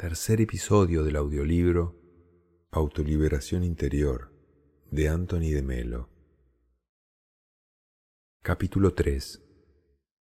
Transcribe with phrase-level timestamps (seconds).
[0.00, 1.94] Tercer episodio del audiolibro
[2.70, 4.32] Autoliberación Interior
[4.90, 6.08] de Anthony de Melo.
[8.40, 9.42] Capítulo 3.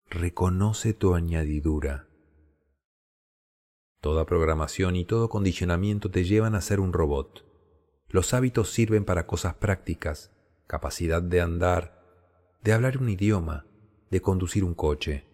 [0.10, 2.10] Reconoce tu añadidura.
[4.02, 7.46] Toda programación y todo condicionamiento te llevan a ser un robot.
[8.10, 10.36] Los hábitos sirven para cosas prácticas,
[10.68, 12.04] capacidad de andar,
[12.64, 13.66] de hablar un idioma,
[14.12, 15.26] de conducir un coche.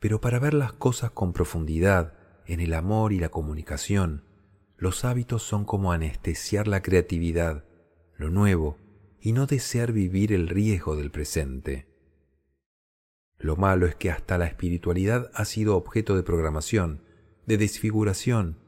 [0.00, 4.24] Pero para ver las cosas con profundidad, en el amor y la comunicación,
[4.76, 7.64] los hábitos son como anestesiar la creatividad,
[8.16, 8.78] lo nuevo,
[9.20, 11.86] y no desear vivir el riesgo del presente.
[13.38, 17.04] Lo malo es que hasta la espiritualidad ha sido objeto de programación,
[17.46, 18.58] de desfiguración,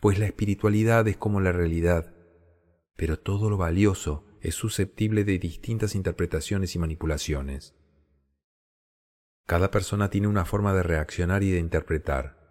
[0.00, 2.12] pues la espiritualidad es como la realidad,
[2.96, 7.76] pero todo lo valioso es susceptible de distintas interpretaciones y manipulaciones.
[9.46, 12.41] Cada persona tiene una forma de reaccionar y de interpretar.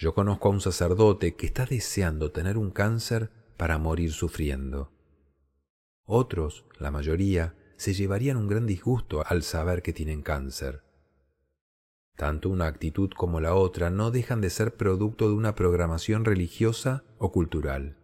[0.00, 4.90] Yo conozco a un sacerdote que está deseando tener un cáncer para morir sufriendo.
[6.06, 10.82] Otros, la mayoría, se llevarían un gran disgusto al saber que tienen cáncer.
[12.16, 17.04] Tanto una actitud como la otra no dejan de ser producto de una programación religiosa
[17.18, 17.98] o cultural.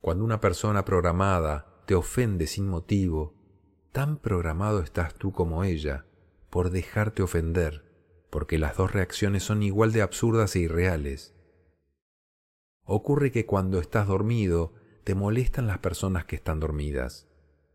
[0.00, 3.34] Cuando una persona programada te ofende sin motivo,
[3.92, 6.06] tan programado estás tú como ella
[6.50, 7.83] por dejarte ofender,
[8.34, 11.36] porque las dos reacciones son igual de absurdas e irreales.
[12.82, 17.28] Ocurre que cuando estás dormido te molestan las personas que están dormidas,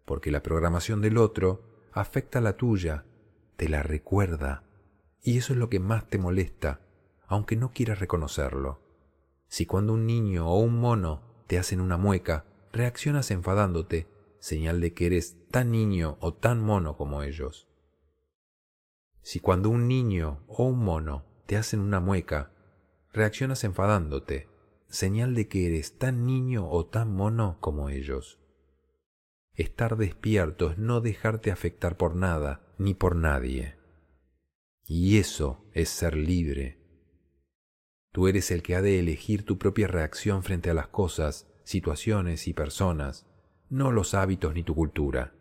[0.04, 3.06] porque la programación del otro afecta a la tuya,
[3.56, 4.64] te la recuerda,
[5.24, 6.82] y eso es lo que más te molesta,
[7.26, 8.82] aunque no quieras reconocerlo.
[9.48, 12.44] Si cuando un niño o un mono te hacen una mueca,
[12.74, 17.69] reaccionas enfadándote, señal de que eres tan niño o tan mono como ellos.
[19.22, 22.52] Si cuando un niño o un mono te hacen una mueca,
[23.12, 24.48] reaccionas enfadándote,
[24.88, 28.40] señal de que eres tan niño o tan mono como ellos.
[29.54, 33.78] Estar despierto es no dejarte afectar por nada ni por nadie.
[34.86, 36.80] Y eso es ser libre.
[38.12, 42.48] Tú eres el que ha de elegir tu propia reacción frente a las cosas situaciones
[42.48, 43.28] y personas,
[43.70, 45.36] no los hábitos ni tu cultura.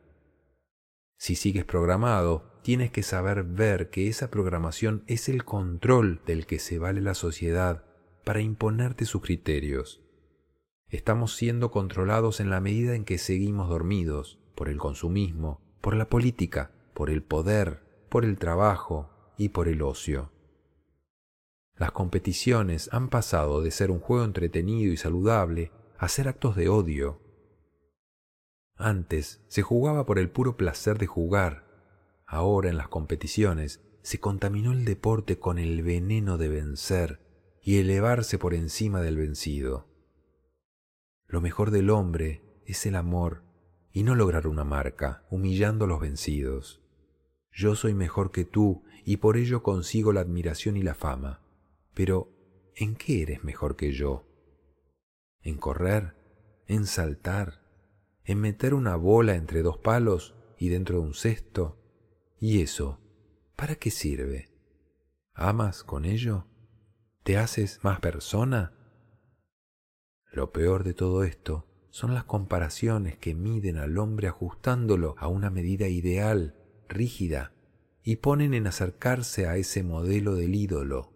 [1.17, 6.59] Si sigues programado, tienes que saber ver que esa programación es el control del que
[6.59, 7.87] se vale la sociedad
[8.25, 10.03] para imponerte sus criterios.
[10.91, 16.11] Estamos siendo controlados en la medida en que seguimos dormidos por el consumismo, por la
[16.11, 17.81] política, por el poder,
[18.11, 20.31] por el trabajo y por el ocio.
[21.75, 27.23] Las competiciones han pasado de ser un juego entretenido y saludable hacer actos de odio.
[28.77, 31.68] Antes se jugaba por el puro placer de jugar,
[32.29, 37.21] ahora en las competiciones se contaminó el deporte con el veneno de vencer
[37.61, 39.89] y elevarse por encima del vencido.
[41.27, 43.43] Lo mejor del hombre es el amor
[43.93, 46.81] y no lograr una marca, humillando a los vencidos.
[47.51, 51.43] Yo soy mejor que tú y por ello consigo la admiración y la fama.
[51.95, 52.31] Pero,
[52.77, 54.29] ¿en qué eres mejor que yo?
[55.43, 56.15] en correr,
[56.67, 57.63] en saltar,
[58.25, 61.79] en meter una bola entre dos palos y dentro de un cesto.
[62.41, 63.01] ¿Y eso?
[63.57, 64.51] ¿Para qué sirve?
[65.35, 66.47] ¿Amas con ello?
[67.23, 68.73] ¿Te haces más persona?
[70.33, 75.51] Lo peor de todo esto son las comparaciones que miden al hombre ajustándolo a una
[75.51, 76.55] medida ideal,
[76.89, 77.53] rígida,
[78.03, 81.13] y ponen en acercarse a ese modelo del ídolo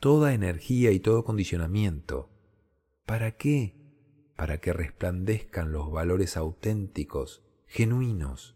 [0.00, 2.30] toda energía y todo condicionamiento,
[3.08, 3.74] ¿Para qué?
[4.36, 8.54] Para que resplandezcan los valores auténticos, genuinos.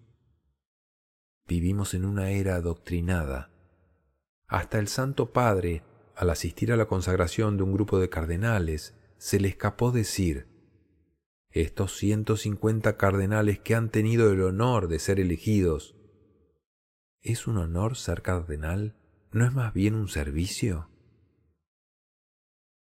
[1.55, 3.51] Vivimos en una era adoctrinada.
[4.47, 5.83] Hasta el Santo Padre,
[6.17, 10.47] al asistir a la consagración de un grupo de cardenales, se le escapó decir,
[11.51, 15.95] estos ciento cincuenta cardenales que han tenido el honor de ser elegidos,
[17.21, 18.97] ¿es un honor ser cardenal?
[19.31, 20.89] ¿No es más bien un servicio?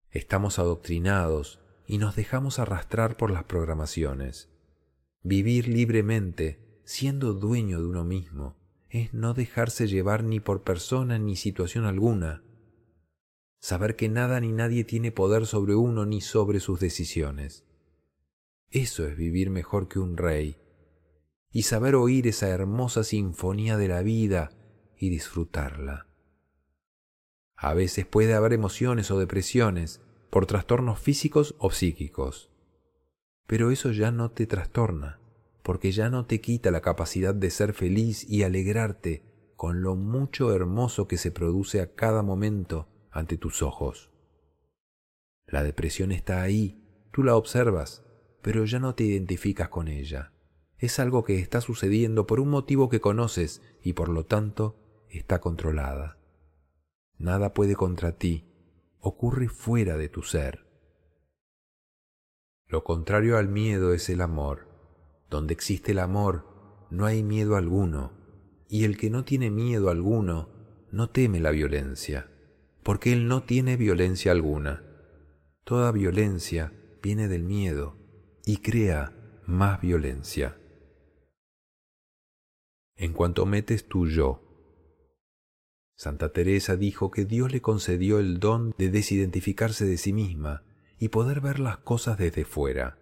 [0.09, 4.51] Estamos adoctrinados y nos dejamos arrastrar por las programaciones.
[5.25, 8.57] Vivir libremente, siendo dueño de uno mismo,
[8.91, 12.43] es no dejarse llevar ni por persona ni situación alguna.
[13.59, 17.65] Saber que nada ni nadie tiene poder sobre uno ni sobre sus decisiones.
[18.71, 20.57] Eso es vivir mejor que un rey.
[21.51, 24.51] Y saber oír esa hermosa sinfonía de la vida
[24.97, 26.07] y disfrutarla.
[27.57, 30.01] A veces puede haber emociones o depresiones
[30.31, 32.51] por trastornos físicos o psíquicos.
[33.47, 35.21] Pero eso ya no te trastorna,
[35.63, 39.23] porque ya no te quita la capacidad de ser feliz y alegrarte
[39.57, 44.11] con lo mucho hermoso que se produce a cada momento ante tus ojos.
[45.47, 46.83] La depresión está ahí,
[47.13, 48.05] tú la observas,
[48.41, 50.33] pero ya no te identificas con ella.
[50.79, 55.41] Es algo que está sucediendo por un motivo que conoces y por lo tanto está
[55.41, 56.19] controlada.
[57.19, 58.49] Nada puede contra ti,
[58.99, 60.67] ocurre fuera de tu ser.
[62.67, 64.72] Lo contrario al miedo es el amor.
[65.33, 66.45] Donde existe el amor,
[66.91, 68.13] no hay miedo alguno,
[68.69, 70.51] y el que no tiene miedo alguno,
[70.91, 72.31] no teme la violencia,
[72.83, 74.85] porque él no tiene violencia alguna.
[75.65, 77.97] Toda violencia viene del miedo
[78.45, 80.59] y crea más violencia.
[82.97, 84.43] En cuanto metes tu yo,
[85.97, 90.63] Santa Teresa dijo que Dios le concedió el don de desidentificarse de sí misma
[90.99, 93.02] y poder ver las cosas desde fuera.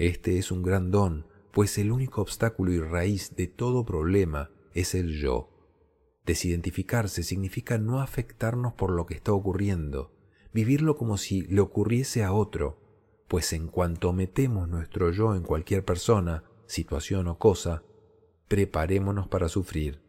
[0.00, 4.94] Este es un gran don, pues el único obstáculo y raíz de todo problema es
[4.94, 5.50] el yo.
[6.24, 10.16] Desidentificarse significa no afectarnos por lo que está ocurriendo,
[10.54, 12.80] vivirlo como si le ocurriese a otro,
[13.28, 17.82] pues en cuanto metemos nuestro yo en cualquier persona, situación o cosa,
[18.48, 20.00] preparémonos para sufrir.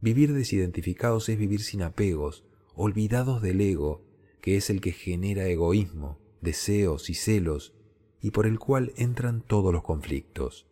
[0.00, 2.44] Vivir desidentificados es vivir sin apegos,
[2.76, 4.06] olvidados del ego,
[4.40, 7.74] que es el que genera egoísmo, deseos y celos,
[8.22, 10.66] y por el cual entran todos los conflictos.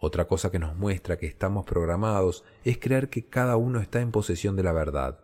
[0.00, 4.10] Otra cosa que nos muestra que estamos programados es creer que cada uno está en
[4.10, 5.20] posesión de la verdad.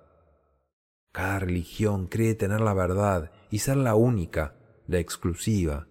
[1.10, 5.88] Cada religión cree tener la verdad y ser la única, la exclusiva.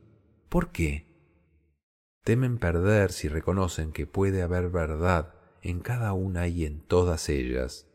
[0.50, 1.08] ¿Por qué?
[2.24, 7.88] Temen perder si reconocen que puede haber verdad en cada una y en todas ellas.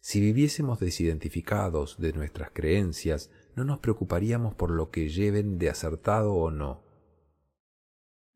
[0.00, 6.34] Si viviésemos desidentificados de nuestras creencias, no nos preocuparíamos por lo que lleven de acertado
[6.34, 6.82] o no.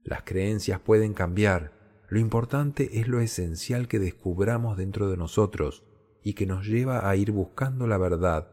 [0.03, 1.73] Las creencias pueden cambiar,
[2.09, 5.85] lo importante es lo esencial que descubramos dentro de nosotros
[6.23, 8.51] y que nos lleva a ir buscando la verdad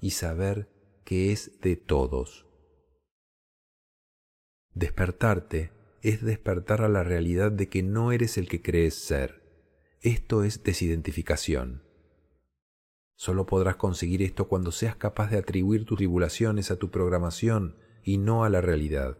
[0.00, 0.68] y saber
[1.04, 2.46] que es de todos.
[4.74, 5.72] Despertarte
[6.02, 9.42] es despertar a la realidad de que no eres el que crees ser.
[10.02, 11.85] Esto es desidentificación.
[13.16, 18.18] Solo podrás conseguir esto cuando seas capaz de atribuir tus tribulaciones a tu programación y
[18.18, 19.18] no a la realidad.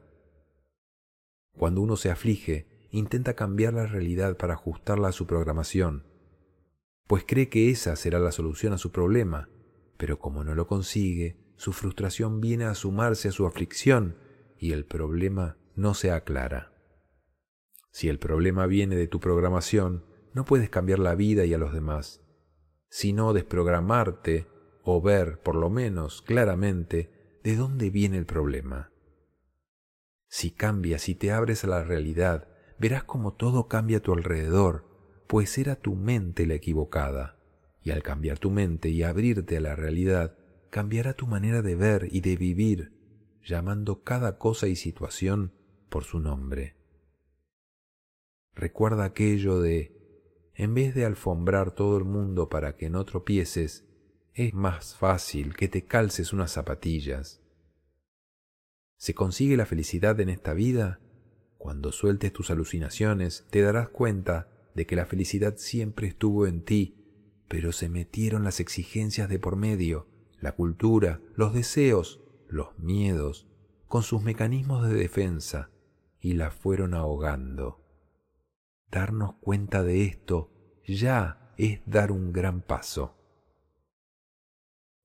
[1.57, 6.05] Cuando uno se aflige, intenta cambiar la realidad para ajustarla a su programación,
[7.07, 9.49] pues cree que esa será la solución a su problema,
[9.97, 14.17] pero como no lo consigue, su frustración viene a sumarse a su aflicción
[14.59, 16.73] y el problema no se aclara.
[17.93, 20.05] Si el problema viene de tu programación,
[20.35, 22.26] no puedes cambiar la vida y a los demás,
[22.89, 24.47] sino desprogramarte
[24.83, 28.93] o ver, por lo menos claramente, de dónde viene el problema.
[30.29, 32.49] Si cambias y te abres a la realidad,
[32.79, 34.85] verás cómo todo cambia a tu alrededor,
[35.27, 37.39] pues era tu mente la equivocada,
[37.83, 40.37] y al cambiar tu mente y abrirte a la realidad,
[40.71, 42.93] cambiará tu manera de ver y de vivir,
[43.45, 45.53] llamando cada cosa y situación
[45.89, 46.77] por su nombre.
[48.55, 49.96] Recuerda aquello de,
[50.57, 53.85] en vez de alfombrar todo el mundo para que no tropieces,
[54.33, 57.43] es más fácil que te calces unas zapatillas.
[58.97, 61.01] ¿Se consigue la felicidad en esta vida?
[61.59, 66.97] Cuando sueltes tus alucinaciones, te darás cuenta de que la felicidad siempre estuvo en ti,
[67.49, 70.07] pero se metieron las exigencias de por medio,
[70.41, 73.47] la cultura, los deseos, los miedos,
[73.89, 75.71] con sus mecanismos de defensa,
[76.19, 77.86] y la fueron ahogando.
[78.91, 80.51] Darnos cuenta de esto
[80.87, 83.17] ya es dar un gran paso.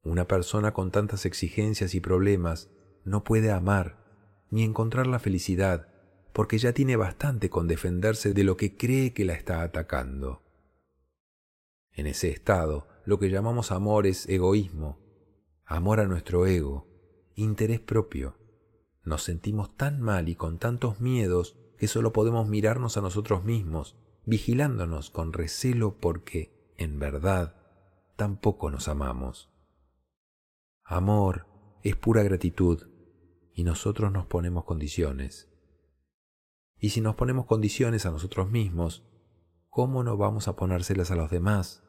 [0.03, 2.69] Una persona con tantas exigencias y problemas
[3.03, 3.97] no puede amar
[4.49, 5.87] ni encontrar la felicidad
[6.33, 10.43] porque ya tiene bastante con defenderse de lo que cree que la está atacando.
[11.91, 14.99] En ese estado, lo que llamamos amor es egoísmo,
[15.65, 16.87] amor a nuestro ego,
[17.35, 18.37] interés propio.
[19.03, 23.97] Nos sentimos tan mal y con tantos miedos que solo podemos mirarnos a nosotros mismos,
[24.23, 27.55] vigilándonos con recelo porque, en verdad,
[28.15, 29.49] tampoco nos amamos.
[30.83, 31.47] Amor
[31.81, 32.87] es pura gratitud
[33.55, 35.51] y nosotros nos ponemos condiciones.
[36.77, 39.03] Y si nos ponemos condiciones a nosotros mismos,
[39.67, 41.81] ¿cómo no vamos a ponérselas a los demás?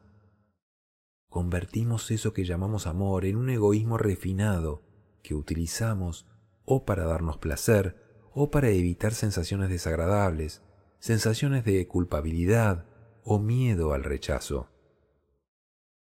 [1.27, 4.81] Convertimos eso que llamamos amor en un egoísmo refinado
[5.21, 6.25] que utilizamos
[6.65, 8.02] o para darnos placer
[8.33, 10.61] o para evitar sensaciones desagradables,
[10.99, 12.85] sensaciones de culpabilidad
[13.23, 14.69] o miedo al rechazo.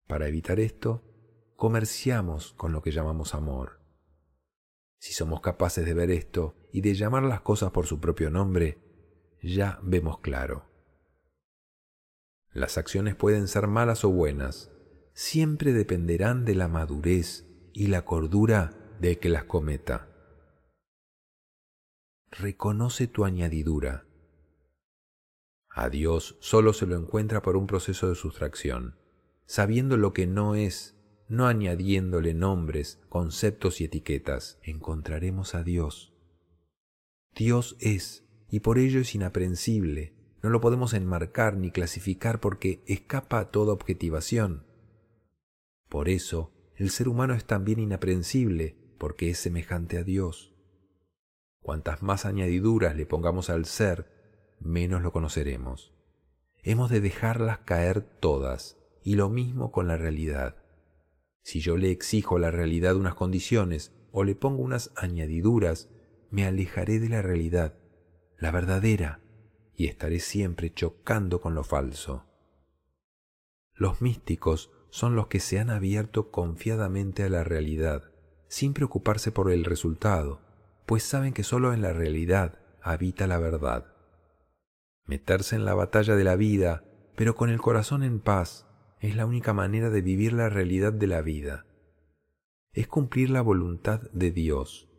[0.07, 1.03] Para evitar esto,
[1.55, 3.79] comerciamos con lo que llamamos amor.
[4.97, 8.77] Si somos capaces de ver esto y de llamar las cosas por su propio nombre,
[9.41, 10.65] ya vemos claro.
[12.51, 14.71] Las acciones pueden ser malas o buenas.
[15.13, 20.08] siempre dependerán de la madurez y la cordura del que las cometa.
[22.31, 24.05] Reconoce tu añadidura.
[25.69, 28.97] A Dios solo se lo encuentra por un proceso de sustracción,
[29.45, 30.95] sabiendo lo que no es,
[31.27, 36.13] no añadiéndole nombres, conceptos y etiquetas, encontraremos a Dios.
[37.35, 43.39] Dios es, y por ello es inaprensible, no lo podemos enmarcar ni clasificar porque escapa
[43.39, 44.65] a toda objetivación.
[45.89, 50.48] Por eso, el ser humano es también inaprensible, porque es semejante a Dios.
[51.61, 54.07] Cuantas más añadiduras le pongamos al ser,
[54.59, 55.93] menos lo conoceremos.
[56.63, 60.57] Hemos de dejarlas caer todas, y lo mismo con la realidad.
[61.41, 65.89] Si yo le exijo a la realidad unas condiciones o le pongo unas añadiduras,
[66.31, 67.75] me alejaré de la realidad,
[68.37, 69.21] la verdadera,
[69.75, 72.25] y estaré siempre chocando con lo falso.
[73.73, 78.11] Los místicos son los que se han abierto confiadamente a la realidad,
[78.47, 80.41] sin preocuparse por el resultado,
[80.89, 83.93] pues saben que sólo en la realidad habita la verdad.
[85.05, 86.83] Meterse en la batalla de la vida,
[87.15, 88.65] pero con el corazón en paz,
[88.99, 91.67] es la única manera de vivir la realidad de la vida.
[92.73, 94.89] Es cumplir la voluntad de Dios.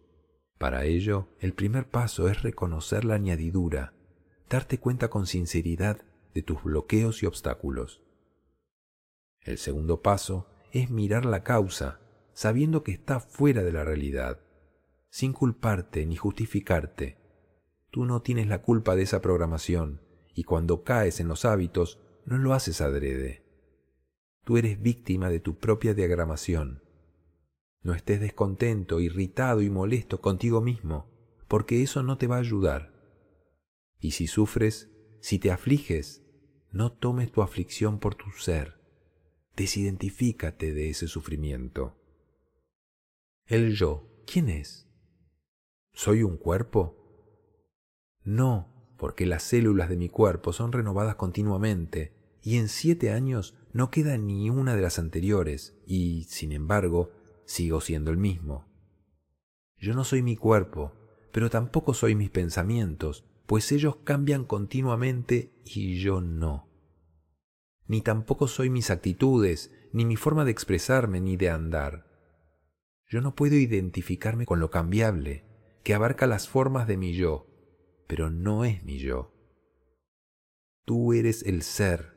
[0.58, 3.92] Para ello, el primer paso es reconocer la añadidura,
[4.48, 6.02] darte cuenta con sinceridad
[6.34, 8.00] de tus bloqueos y obstáculos.
[9.40, 11.98] El segundo paso es mirar la causa,
[12.32, 14.38] sabiendo que está fuera de la realidad,
[15.10, 17.20] sin culparte ni justificarte,
[17.90, 20.00] Tú no tienes la culpa de esa programación
[20.34, 23.44] y cuando caes en los hábitos no lo haces adrede.
[24.44, 26.84] Tú eres víctima de tu propia diagramación.
[27.82, 31.10] No estés descontento, irritado y molesto contigo mismo,
[31.48, 32.92] porque eso no te va a ayudar.
[33.98, 34.90] Y si sufres,
[35.20, 36.24] si te afliges,
[36.70, 38.80] no tomes tu aflicción por tu ser.
[39.56, 41.96] Desidentifícate de ese sufrimiento.
[43.46, 44.89] El yo, ¿quién es?
[45.92, 46.96] ¿Soy un cuerpo?
[48.22, 53.90] No, porque las células de mi cuerpo son renovadas continuamente, y en siete años no
[53.90, 57.10] queda ni una de las anteriores, y, sin embargo,
[57.44, 58.66] sigo siendo el mismo.
[59.78, 60.92] Yo no soy mi cuerpo,
[61.32, 66.68] pero tampoco soy mis pensamientos, pues ellos cambian continuamente y yo no.
[67.86, 72.06] Ni tampoco soy mis actitudes, ni mi forma de expresarme, ni de andar.
[73.08, 75.49] Yo no puedo identificarme con lo cambiable,
[75.82, 77.46] que abarca las formas de mi yo,
[78.06, 79.32] pero no es mi yo.
[80.84, 82.14] Tú eres el ser,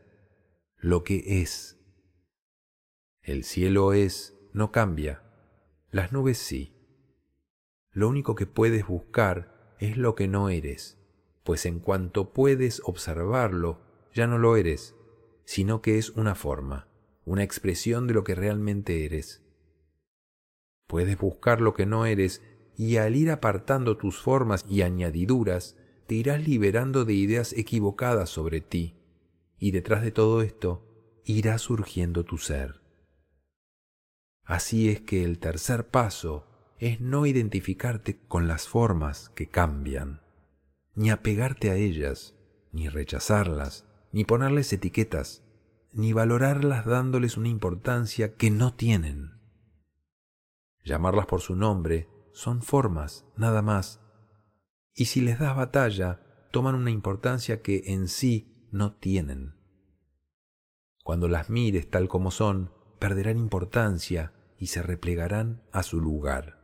[0.78, 1.80] lo que es.
[3.22, 5.24] El cielo es, no cambia.
[5.92, 6.76] Las nubes sí.
[7.92, 10.98] Lo único que puedes buscar es lo que no eres,
[11.44, 13.82] pues en cuanto puedes observarlo,
[14.14, 14.96] ya no lo eres,
[15.46, 16.88] sino que es una forma,
[17.26, 19.44] una expresión de lo que realmente eres.
[20.88, 22.42] Puedes buscar lo que no eres
[22.78, 25.78] y al ir apartando tus formas y añadiduras,
[26.08, 28.96] te irás liberando de ideas equivocadas sobre ti,
[29.58, 32.82] y detrás de todo esto irá surgiendo tu ser.
[34.44, 36.46] Así es que el tercer paso
[36.78, 40.22] es no identificarte con las formas que cambian,
[40.96, 42.36] ni apegarte a ellas,
[42.72, 45.44] ni rechazarlas, ni ponerles etiquetas,
[45.94, 49.40] ni valorarlas dándoles una importancia que no tienen.
[50.84, 54.04] Llamarlas por su nombre son formas, nada más,
[54.96, 56.20] y si les das batalla,
[56.52, 59.56] toman una importancia que en sí no tienen.
[61.04, 66.60] Cuando las mires tal como son, perderán importancia y se replegarán a su lugar.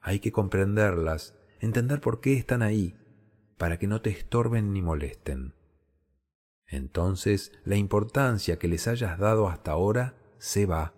[0.00, 2.96] Hay que comprenderlas, entender por qué están ahí,
[3.58, 5.54] para que no te estorben ni molesten.
[6.66, 10.94] Entonces la importancia que les hayas dado hasta ahora se va,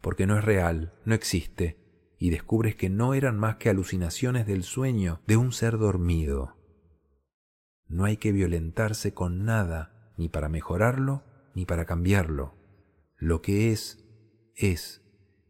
[0.00, 1.85] porque no es real, no existe,
[2.18, 6.56] y descubres que no eran más que alucinaciones del sueño de un ser dormido.
[7.88, 11.22] No hay que violentarse con nada, ni para mejorarlo,
[11.54, 12.54] ni para cambiarlo.
[13.16, 14.04] Lo que es,
[14.54, 15.02] es,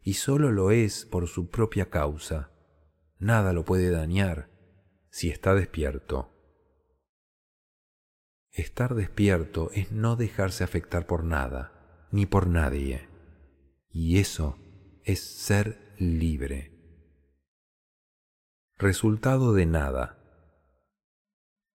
[0.03, 2.51] y sólo lo es por su propia causa.
[3.19, 4.51] Nada lo puede dañar
[5.11, 6.33] si está despierto.
[8.51, 13.09] Estar despierto es no dejarse afectar por nada, ni por nadie.
[13.91, 14.59] Y eso
[15.05, 16.73] es ser libre.
[18.77, 20.19] Resultado de nada.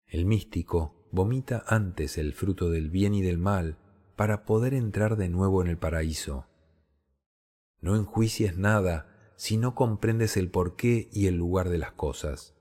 [0.07, 3.79] El místico vomita antes el fruto del bien y del mal
[4.17, 6.47] para poder entrar de nuevo en el paraíso.
[7.81, 12.55] No enjuicies nada si no comprendes el porqué y el lugar de las cosas.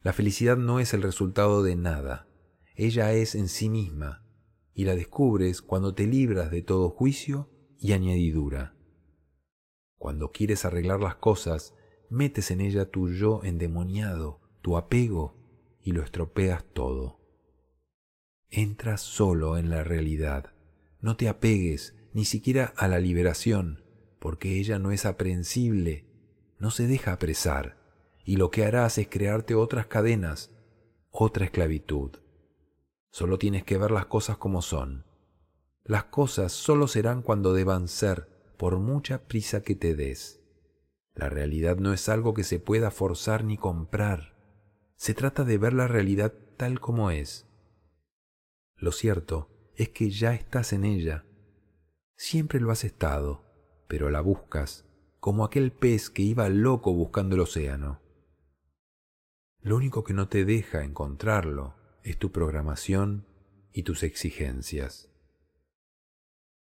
[0.00, 2.28] La felicidad no es el resultado de nada,
[2.74, 4.24] ella es en sí misma,
[4.72, 8.75] y la descubres cuando te libras de todo juicio y añadidura.
[9.98, 11.74] Cuando quieres arreglar las cosas,
[12.10, 15.34] metes en ella tu yo endemoniado, tu apego,
[15.80, 17.20] y lo estropeas todo.
[18.50, 20.52] Entras solo en la realidad.
[21.00, 23.84] No te apegues ni siquiera a la liberación,
[24.18, 26.06] porque ella no es aprehensible,
[26.58, 27.76] no se deja apresar,
[28.24, 30.50] y lo que harás es crearte otras cadenas,
[31.10, 32.12] otra esclavitud.
[33.10, 35.04] Solo tienes que ver las cosas como son.
[35.84, 40.40] Las cosas solo serán cuando deban ser, por mucha prisa que te des.
[41.14, 44.36] La realidad no es algo que se pueda forzar ni comprar.
[44.96, 47.46] Se trata de ver la realidad tal como es.
[48.76, 51.24] Lo cierto es que ya estás en ella.
[52.16, 53.44] Siempre lo has estado,
[53.88, 54.86] pero la buscas
[55.26, 58.00] como aquel pez que iba loco buscando el océano.
[59.60, 63.26] Lo único que no te deja encontrarlo es tu programación
[63.72, 65.10] y tus exigencias.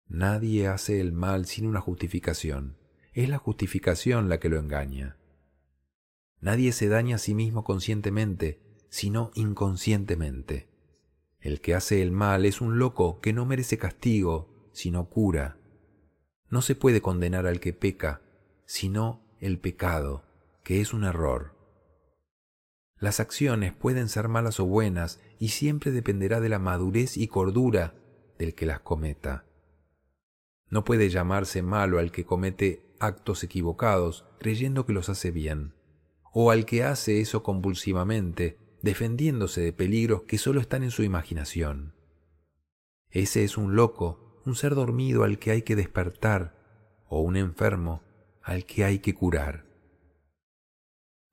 [0.07, 2.77] Nadie hace el mal sin una justificación.
[3.13, 5.17] Es la justificación la que lo engaña.
[6.41, 10.67] Nadie se daña a sí mismo conscientemente, sino inconscientemente.
[11.39, 15.57] El que hace el mal es un loco que no merece castigo, sino cura.
[16.49, 18.21] No se puede condenar al que peca,
[18.65, 20.23] sino el pecado,
[20.63, 21.55] que es un error.
[22.97, 27.95] Las acciones pueden ser malas o buenas y siempre dependerá de la madurez y cordura
[28.39, 29.45] del que las cometa.
[30.73, 35.75] No puede llamarse malo al que comete actos equivocados creyendo que los hace bien,
[36.31, 41.93] o al que hace eso compulsivamente, defendiéndose de peligros que solo están en su imaginación.
[43.11, 46.55] Ese es un loco, un ser dormido al que hay que despertar,
[47.07, 48.01] o un enfermo
[48.41, 49.67] al que hay que curar.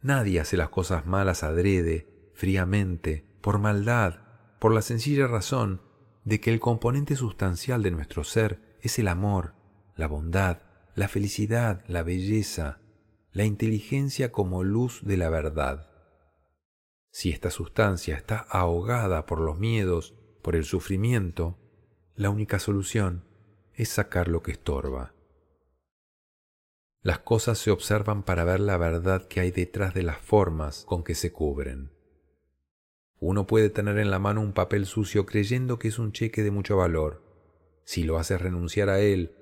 [0.03, 4.21] Nadie hace las cosas malas adrede, fríamente, por maldad,
[4.59, 5.81] por la sencilla razón
[6.27, 9.55] de que el componente sustancial de nuestro ser es el amor,
[9.97, 10.59] la bondad,
[10.95, 12.81] la felicidad, la belleza,
[13.33, 15.89] la inteligencia como luz de la verdad.
[17.11, 21.59] Si esta sustancia está ahogada por los miedos, por el sufrimiento,
[22.15, 23.25] la única solución
[23.75, 25.15] es sacar lo que estorba.
[27.03, 31.03] Las cosas se observan para ver la verdad que hay detrás de las formas con
[31.03, 31.93] que se cubren.
[33.21, 36.51] Uno puede tener en la mano un papel sucio creyendo que es un cheque de
[36.51, 37.30] mucho valor.
[37.91, 39.33] Si lo haces renunciar a él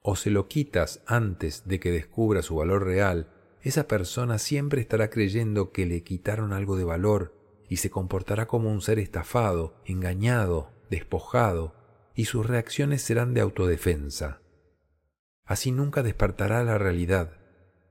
[0.00, 3.28] o se lo quitas antes de que descubra su valor real,
[3.60, 7.34] esa persona siempre estará creyendo que le quitaron algo de valor
[7.68, 11.74] y se comportará como un ser estafado, engañado, despojado,
[12.14, 14.40] y sus reacciones serán de autodefensa.
[15.44, 17.36] Así nunca despertará la realidad.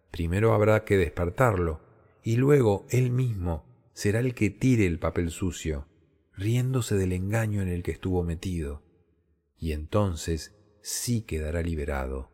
[0.10, 1.82] Primero habrá que despertarlo,
[2.24, 5.88] y luego él mismo será el que tire el papel sucio,
[6.34, 8.82] riéndose del engaño en el que estuvo metido,
[9.66, 12.32] y entonces sí quedará liberado.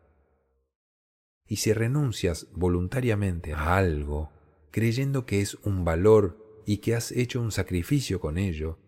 [1.46, 4.30] Y si renuncias voluntariamente a algo,
[4.70, 8.78] creyendo que es un valor y que has hecho un sacrificio con ello,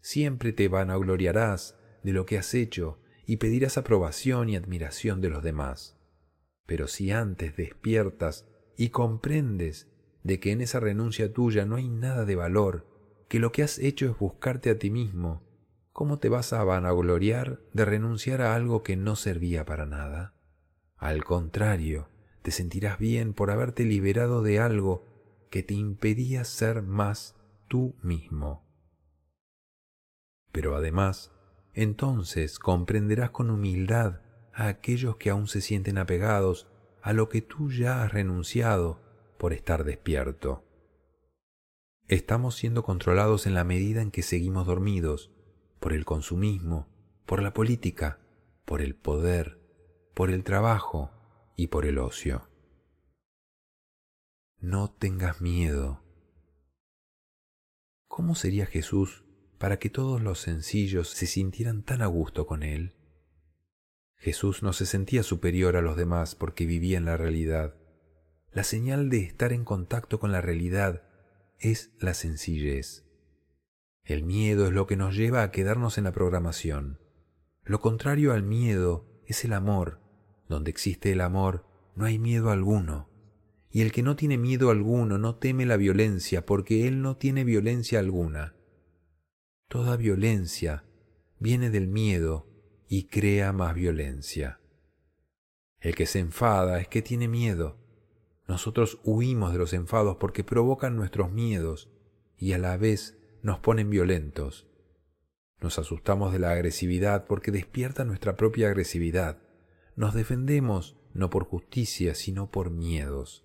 [0.00, 5.42] siempre te vanagloriarás de lo que has hecho y pedirás aprobación y admiración de los
[5.42, 5.98] demás.
[6.66, 9.88] Pero si antes despiertas y comprendes
[10.22, 12.86] de que en esa renuncia tuya no hay nada de valor,
[13.28, 15.47] que lo que has hecho es buscarte a ti mismo,
[15.98, 20.32] ¿cómo te vas a vanagloriar de renunciar a algo que no servía para nada?
[20.96, 22.08] Al contrario,
[22.42, 25.04] te sentirás bien por haberte liberado de algo
[25.50, 27.34] que te impedía ser más
[27.66, 28.64] tú mismo.
[30.52, 31.32] Pero además,
[31.74, 34.20] entonces comprenderás con humildad
[34.54, 36.68] a aquellos que aún se sienten apegados
[37.02, 39.00] a lo que tú ya has renunciado
[39.36, 40.62] por estar despierto.
[42.06, 45.32] Estamos siendo controlados en la medida en que seguimos dormidos
[45.80, 46.88] por el consumismo,
[47.26, 48.20] por la política,
[48.64, 49.60] por el poder,
[50.14, 51.10] por el trabajo
[51.56, 52.48] y por el ocio.
[54.58, 56.02] No tengas miedo.
[58.08, 59.24] ¿Cómo sería Jesús
[59.58, 62.94] para que todos los sencillos se sintieran tan a gusto con él.
[64.16, 67.74] Jesús no se sentía superior a los demás porque vivía en la realidad.
[68.52, 71.02] La señal de estar en contacto con la realidad
[71.58, 73.04] es la sencillez.
[74.08, 76.98] El miedo es lo que nos lleva a quedarnos en la programación.
[77.62, 80.00] Lo contrario al miedo es el amor.
[80.48, 83.10] Donde existe el amor, no hay miedo alguno.
[83.70, 87.44] Y el que no tiene miedo alguno no teme la violencia, porque él no tiene
[87.44, 88.54] violencia alguna.
[89.68, 90.84] Toda violencia
[91.38, 92.46] viene del miedo
[92.88, 94.58] y crea más violencia.
[95.80, 97.76] El que se enfada es que tiene miedo.
[98.46, 101.90] Nosotros huimos de los enfados porque provocan nuestros miedos
[102.38, 104.66] y a la vez nos ponen violentos.
[105.60, 109.42] Nos asustamos de la agresividad porque despierta nuestra propia agresividad.
[109.96, 113.44] Nos defendemos no por justicia, sino por miedos.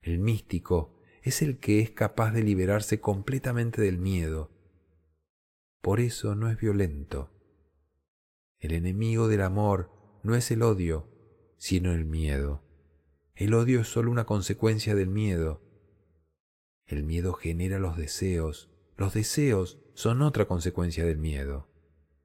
[0.00, 4.50] El místico es el que es capaz de liberarse completamente del miedo.
[5.80, 7.30] Por eso no es violento.
[8.58, 9.90] El enemigo del amor
[10.22, 11.08] no es el odio,
[11.56, 12.62] sino el miedo.
[13.34, 15.62] El odio es sólo una consecuencia del miedo.
[16.88, 18.70] El miedo genera los deseos.
[18.96, 21.68] Los deseos son otra consecuencia del miedo.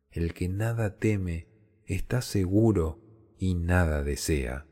[0.10, 1.50] El que nada teme
[1.86, 3.02] está seguro
[3.38, 4.66] y nada desea.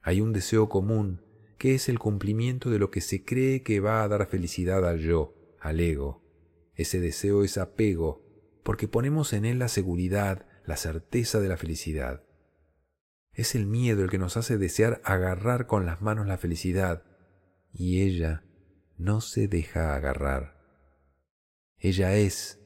[0.00, 1.22] Hay un deseo común
[1.58, 5.00] que es el cumplimiento de lo que se cree que va a dar felicidad al
[5.00, 6.22] yo, al ego.
[6.74, 8.24] Ese deseo es apego,
[8.62, 12.24] porque ponemos en él la seguridad, la certeza de la felicidad.
[13.32, 17.04] Es el miedo el que nos hace desear agarrar con las manos la felicidad,
[17.72, 18.44] y ella
[18.98, 20.60] no se deja agarrar.
[21.78, 22.60] Ella es.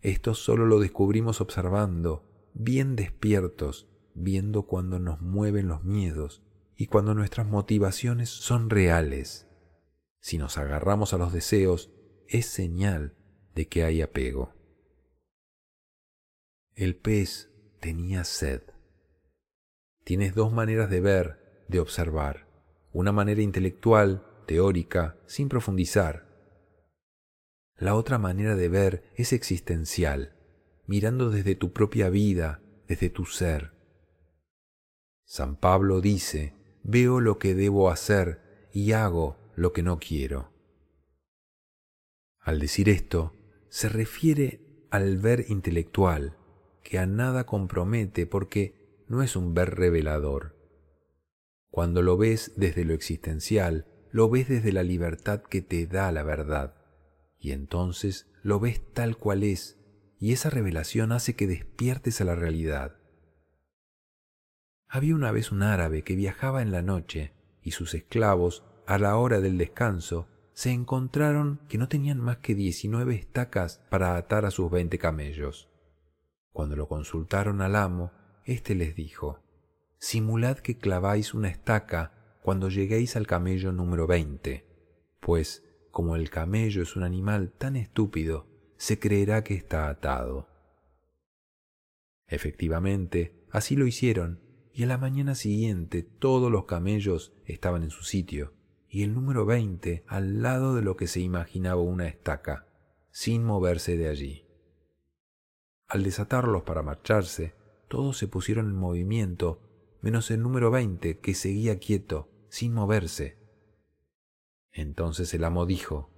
[0.00, 6.42] Esto solo lo descubrimos observando, bien despiertos, viendo cuando nos mueven los miedos
[6.76, 9.48] y cuando nuestras motivaciones son reales.
[10.20, 11.92] Si nos agarramos a los deseos,
[12.26, 13.16] es señal
[13.54, 14.54] de que hay apego.
[16.74, 18.62] El pez tenía sed.
[20.04, 22.48] Tienes dos maneras de ver, de observar.
[22.92, 26.26] Una manera intelectual, teórica, sin profundizar.
[27.76, 30.34] La otra manera de ver es existencial,
[30.86, 33.72] mirando desde tu propia vida, desde tu ser.
[35.24, 40.50] San Pablo dice, veo lo que debo hacer y hago lo que no quiero.
[42.40, 43.34] Al decir esto,
[43.68, 46.38] se refiere al ver intelectual,
[46.82, 50.56] que a nada compromete porque no es un ver revelador.
[51.68, 56.22] Cuando lo ves desde lo existencial, lo ves desde la libertad que te da la
[56.22, 56.74] verdad,
[57.38, 59.78] y entonces lo ves tal cual es,
[60.18, 62.96] y esa revelación hace que despiertes a la realidad.
[64.88, 69.16] Había una vez un árabe que viajaba en la noche, y sus esclavos, a la
[69.16, 74.50] hora del descanso, se encontraron que no tenían más que diecinueve estacas para atar a
[74.50, 75.68] sus veinte camellos.
[76.52, 78.10] Cuando lo consultaron al amo,
[78.44, 79.40] éste les dijo,
[79.98, 84.66] Simulad que claváis una estaca cuando lleguéis al camello número veinte,
[85.20, 88.46] pues como el camello es un animal tan estúpido,
[88.76, 90.48] se creerá que está atado.
[92.26, 94.40] Efectivamente, así lo hicieron,
[94.72, 98.52] y a la mañana siguiente todos los camellos estaban en su sitio,
[98.88, 102.68] y el número veinte al lado de lo que se imaginaba una estaca,
[103.10, 104.46] sin moverse de allí.
[105.88, 107.54] Al desatarlos para marcharse,
[107.88, 109.67] todos se pusieron en movimiento,
[110.00, 113.38] menos el número veinte, que seguía quieto, sin moverse.
[114.72, 116.10] Entonces el amo dijo,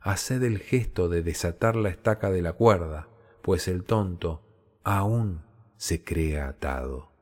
[0.00, 3.08] Haced el gesto de desatar la estaca de la cuerda,
[3.40, 4.42] pues el tonto
[4.82, 5.42] aún
[5.76, 7.12] se cree atado.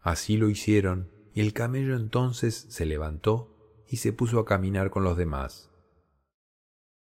[0.00, 5.04] Así lo hicieron, y el camello entonces se levantó y se puso a caminar con
[5.04, 5.70] los demás.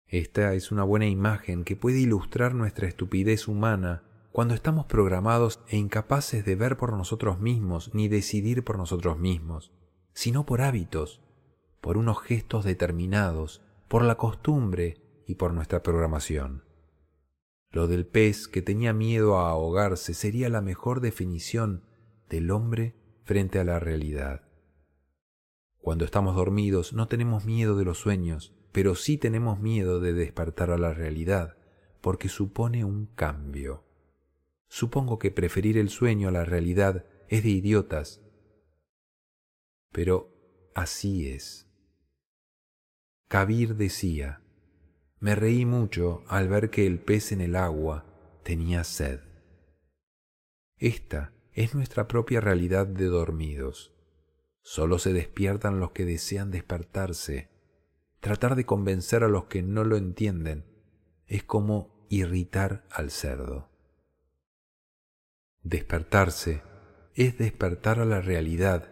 [0.06, 4.02] Esta es una buena imagen que puede ilustrar nuestra estupidez humana
[4.36, 9.72] cuando estamos programados e incapaces de ver por nosotros mismos ni decidir por nosotros mismos,
[10.12, 11.22] sino por hábitos,
[11.80, 16.64] por unos gestos determinados por la costumbre y por nuestra programación.
[17.70, 21.84] Lo del pez que tenía miedo a ahogarse sería la mejor definición
[22.28, 22.94] del hombre
[23.24, 24.42] frente a la realidad.
[25.78, 30.72] Cuando estamos dormidos no tenemos miedo de los sueños, pero sí tenemos miedo de despertar
[30.72, 31.56] a la realidad,
[32.02, 33.85] porque supone un cambio.
[34.76, 38.20] Supongo que preferir el sueño a la realidad es de idiotas,
[39.90, 41.66] pero así es.
[43.26, 44.42] Kabir decía,
[45.18, 48.04] me reí mucho al ver que el pez en el agua
[48.44, 49.20] tenía sed.
[50.76, 53.94] Esta es nuestra propia realidad de dormidos.
[54.60, 57.48] Solo se despiertan los que desean despertarse.
[58.20, 60.66] Tratar de convencer a los que no lo entienden
[61.24, 63.74] es como irritar al cerdo.
[65.68, 66.62] Despertarse
[67.16, 68.88] es despertar a la realidad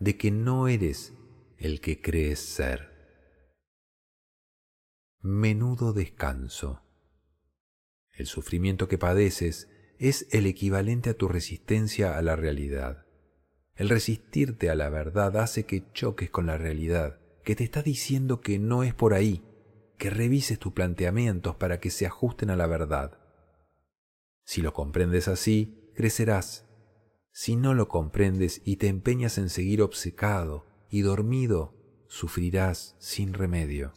[0.00, 1.12] de que no eres
[1.56, 2.90] el que crees ser
[5.20, 6.82] menudo descanso.
[8.10, 9.68] El sufrimiento que padeces
[10.00, 13.06] es el equivalente a tu resistencia a la realidad.
[13.76, 18.40] El resistirte a la verdad hace que choques con la realidad, que te está diciendo
[18.40, 19.44] que no es por ahí,
[19.96, 23.16] que revises tus planteamientos para que se ajusten a la verdad.
[24.44, 26.68] Si lo comprendes así, crecerás.
[27.32, 31.74] Si no lo comprendes y te empeñas en seguir obcecado y dormido,
[32.06, 33.92] sufrirás sin remedio.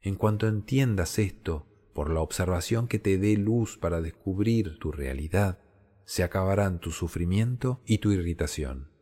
[0.00, 5.58] En cuanto entiendas esto, por la observación que te dé luz para descubrir tu realidad,
[6.04, 8.92] se acabarán tu sufrimiento y tu irritación.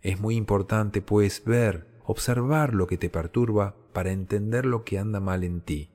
[0.00, 5.20] Es muy importante, pues, ver, observar lo que te perturba para entender lo que anda
[5.20, 5.90] mal en ti.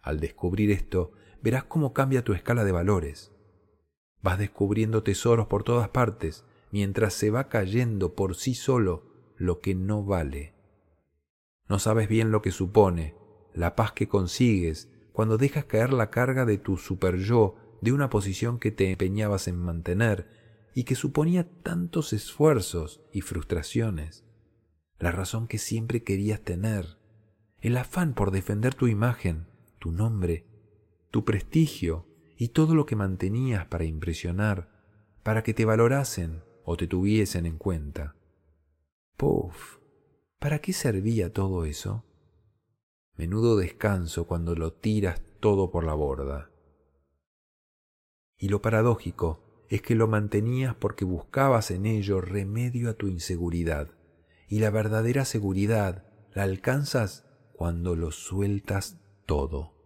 [0.00, 1.12] Al descubrir esto,
[1.42, 3.32] verás cómo cambia tu escala de valores.
[4.22, 9.04] Vas descubriendo tesoros por todas partes, mientras se va cayendo por sí solo
[9.36, 10.54] lo que no vale.
[11.68, 13.14] No sabes bien lo que supone,
[13.54, 18.10] la paz que consigues cuando dejas caer la carga de tu super yo de una
[18.10, 20.28] posición que te empeñabas en mantener
[20.74, 24.24] y que suponía tantos esfuerzos y frustraciones,
[24.98, 26.98] la razón que siempre querías tener,
[27.60, 29.46] el afán por defender tu imagen,
[29.78, 30.46] tu nombre,
[31.10, 32.06] tu prestigio
[32.40, 34.70] y todo lo que mantenías para impresionar,
[35.22, 38.16] para que te valorasen o te tuviesen en cuenta.
[39.18, 39.76] Puf,
[40.38, 42.02] ¿para qué servía todo eso?
[43.14, 46.50] Menudo descanso cuando lo tiras todo por la borda.
[48.38, 53.90] Y lo paradójico es que lo mantenías porque buscabas en ello remedio a tu inseguridad,
[54.48, 59.79] y la verdadera seguridad la alcanzas cuando lo sueltas todo.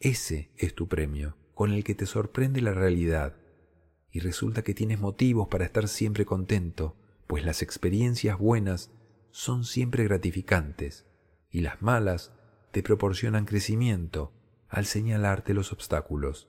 [0.00, 3.36] Ese es tu premio, con el que te sorprende la realidad,
[4.12, 8.92] y resulta que tienes motivos para estar siempre contento, pues las experiencias buenas
[9.32, 11.04] son siempre gratificantes,
[11.50, 12.32] y las malas
[12.70, 14.32] te proporcionan crecimiento
[14.68, 16.48] al señalarte los obstáculos.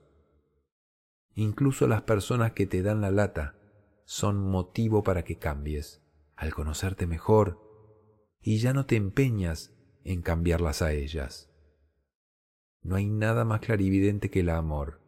[1.34, 3.56] Incluso las personas que te dan la lata
[4.04, 6.02] son motivo para que cambies,
[6.36, 7.60] al conocerte mejor,
[8.40, 9.72] y ya no te empeñas
[10.04, 11.49] en cambiarlas a ellas.
[12.82, 15.00] No hay nada más clarividente que el amor.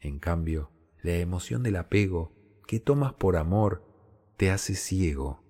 [0.00, 0.70] En cambio,
[1.02, 2.32] la emoción del apego
[2.66, 3.84] que tomas por amor
[4.36, 5.42] te hace ciego.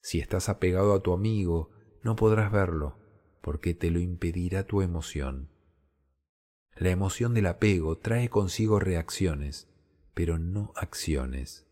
[0.00, 1.70] Si estás apegado a tu amigo,
[2.02, 2.98] no podrás verlo,
[3.40, 5.50] porque te lo impedirá tu emoción.
[6.76, 9.68] La emoción del apego trae consigo reacciones,
[10.12, 11.66] pero no acciones.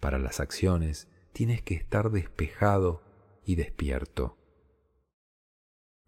[0.00, 3.02] Para las acciones tienes que estar despejado
[3.44, 4.38] y despierto.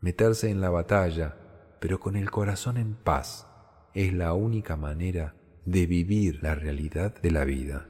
[0.00, 1.36] Meterse en la batalla,
[1.80, 3.46] pero con el corazón en paz,
[3.94, 7.88] es la única manera de vivir la realidad de la vida.